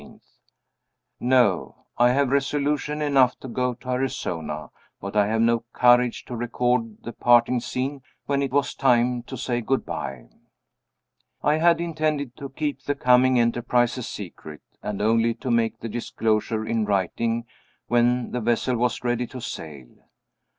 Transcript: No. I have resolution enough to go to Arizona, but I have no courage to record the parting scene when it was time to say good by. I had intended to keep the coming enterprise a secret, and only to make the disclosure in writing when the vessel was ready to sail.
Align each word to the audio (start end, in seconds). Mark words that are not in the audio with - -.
No. 1.19 1.85
I 1.95 2.09
have 2.09 2.31
resolution 2.31 3.03
enough 3.03 3.37
to 3.41 3.47
go 3.47 3.75
to 3.75 3.89
Arizona, 3.89 4.71
but 4.99 5.15
I 5.15 5.27
have 5.27 5.41
no 5.41 5.59
courage 5.73 6.25
to 6.25 6.35
record 6.35 7.03
the 7.03 7.13
parting 7.13 7.59
scene 7.59 8.01
when 8.25 8.41
it 8.41 8.51
was 8.51 8.73
time 8.73 9.21
to 9.21 9.37
say 9.37 9.61
good 9.61 9.85
by. 9.85 10.29
I 11.43 11.57
had 11.57 11.79
intended 11.79 12.35
to 12.37 12.49
keep 12.49 12.81
the 12.81 12.95
coming 12.95 13.37
enterprise 13.39 13.95
a 13.95 14.01
secret, 14.01 14.63
and 14.81 15.03
only 15.03 15.35
to 15.35 15.51
make 15.51 15.77
the 15.81 15.87
disclosure 15.87 16.65
in 16.65 16.83
writing 16.83 17.45
when 17.85 18.31
the 18.31 18.41
vessel 18.41 18.75
was 18.77 19.03
ready 19.03 19.27
to 19.27 19.39
sail. 19.39 19.85